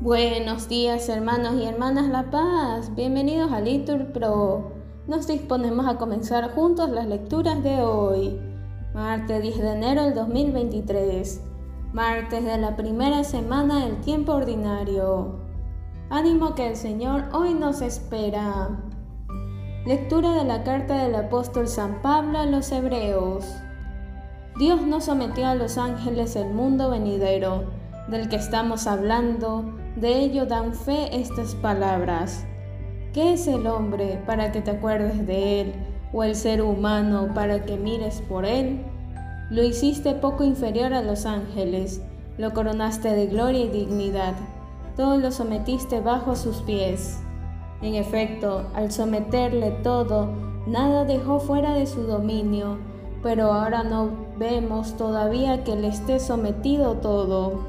[0.00, 4.72] Buenos días hermanos y hermanas La Paz, bienvenidos a Litur Pro.
[5.06, 8.40] Nos disponemos a comenzar juntos las lecturas de hoy,
[8.94, 11.42] martes 10 de enero del 2023,
[11.92, 15.40] martes de la primera semana del tiempo ordinario.
[16.08, 18.70] Ánimo que el Señor hoy nos espera.
[19.86, 23.44] Lectura de la carta del apóstol San Pablo a los Hebreos.
[24.58, 27.64] Dios no sometió a los ángeles el mundo venidero,
[28.08, 32.44] del que estamos hablando, de ello dan fe estas palabras.
[33.12, 35.74] ¿Qué es el hombre para que te acuerdes de él,
[36.12, 38.84] o el ser humano para que mires por él?
[39.50, 42.02] Lo hiciste poco inferior a los ángeles,
[42.36, 44.34] lo coronaste de gloria y dignidad,
[44.96, 47.18] todo lo sometiste bajo sus pies.
[47.82, 50.28] En efecto, al someterle todo,
[50.66, 52.78] nada dejó fuera de su dominio,
[53.22, 57.60] pero ahora no vemos todavía que le esté sometido todo.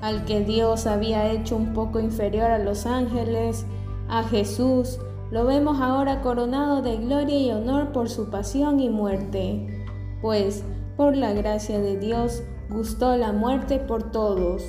[0.00, 3.66] Al que Dios había hecho un poco inferior a los ángeles,
[4.08, 4.98] a Jesús,
[5.30, 9.84] lo vemos ahora coronado de gloria y honor por su pasión y muerte,
[10.20, 10.62] pues
[10.96, 14.62] por la gracia de Dios gustó la muerte por todos.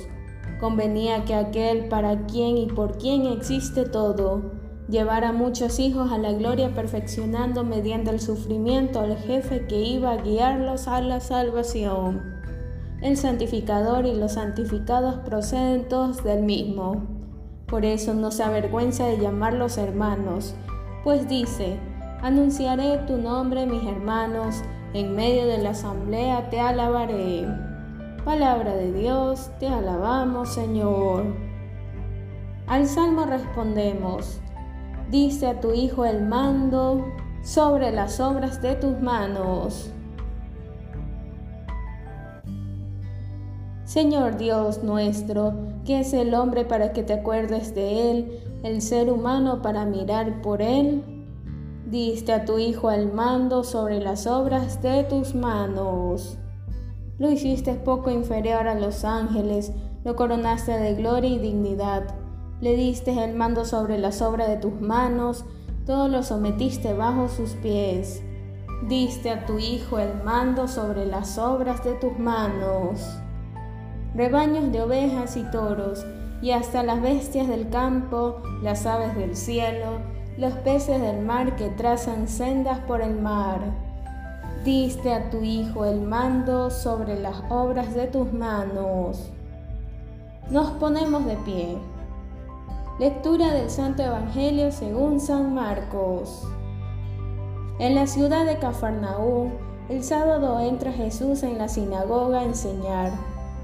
[0.60, 6.18] Convenía que aquel para quien y por quien existe todo, llevar a muchos hijos a
[6.18, 12.22] la gloria perfeccionando mediante el sufrimiento al jefe que iba a guiarlos a la salvación.
[13.00, 17.06] El santificador y los santificados proceden todos del mismo.
[17.66, 20.54] Por eso no se avergüenza de llamarlos hermanos,
[21.02, 21.78] pues dice,
[22.22, 24.62] anunciaré tu nombre mis hermanos,
[24.92, 27.46] en medio de la asamblea te alabaré.
[28.24, 31.24] Palabra de Dios, te alabamos Señor.
[32.66, 34.40] Al salmo respondemos,
[35.10, 37.04] Dice a tu Hijo el mando
[37.42, 39.90] sobre las obras de tus manos.
[43.84, 45.52] Señor Dios nuestro,
[45.84, 50.40] que es el hombre para que te acuerdes de él, el ser humano para mirar
[50.40, 51.04] por él,
[51.90, 56.38] diste a tu Hijo el mando sobre las obras de tus manos.
[57.18, 59.70] Lo hiciste poco inferior a los ángeles,
[60.02, 62.23] lo coronaste de gloria y dignidad
[62.64, 65.44] le diste el mando sobre las obras de tus manos,
[65.84, 68.22] todo lo sometiste bajo sus pies.
[68.88, 73.18] Diste a tu Hijo el mando sobre las obras de tus manos.
[74.14, 76.06] Rebaños de ovejas y toros,
[76.40, 79.98] y hasta las bestias del campo, las aves del cielo,
[80.38, 83.60] los peces del mar que trazan sendas por el mar.
[84.64, 89.28] Diste a tu Hijo el mando sobre las obras de tus manos.
[90.48, 91.93] Nos ponemos de pie.
[92.96, 96.46] Lectura del Santo Evangelio según San Marcos.
[97.80, 99.50] En la ciudad de Cafarnaúm,
[99.88, 103.10] el sábado entra Jesús en la sinagoga a enseñar.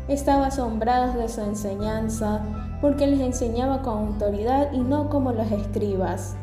[0.09, 2.43] Estaba asombrado de su enseñanza
[2.81, 6.35] porque les enseñaba con autoridad y no como los escribas.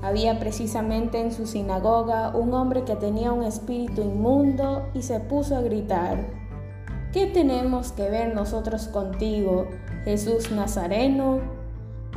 [0.00, 5.56] Había precisamente en su sinagoga un hombre que tenía un espíritu inmundo y se puso
[5.56, 6.24] a gritar,
[7.12, 9.66] ¿qué tenemos que ver nosotros contigo,
[10.04, 11.57] Jesús Nazareno?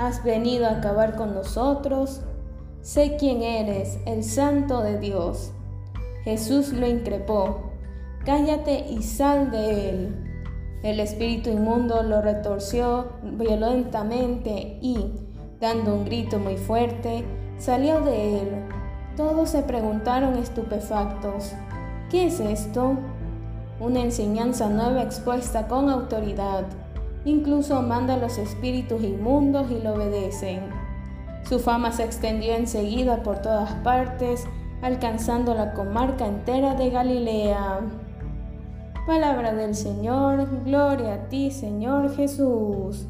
[0.08, 2.22] Has venido a acabar con nosotros.
[2.82, 5.52] Sé quién eres, el santo de Dios.
[6.24, 7.72] Jesús lo increpó.
[8.26, 10.32] Cállate y sal de él.
[10.84, 15.14] El espíritu inmundo lo retorció violentamente y,
[15.60, 17.24] dando un grito muy fuerte,
[17.60, 18.50] salió de él.
[19.16, 21.54] Todos se preguntaron estupefactos,
[22.10, 22.98] ¿qué es esto?
[23.80, 26.66] Una enseñanza nueva expuesta con autoridad.
[27.26, 30.62] Incluso manda a los espíritus inmundos y lo obedecen.
[31.48, 34.46] Su fama se extendió enseguida por todas partes,
[34.82, 37.80] alcanzando la comarca entera de Galilea.
[39.06, 43.08] Palabra del Señor, gloria a ti Señor Jesús.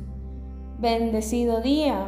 [0.79, 2.07] Bendecido día.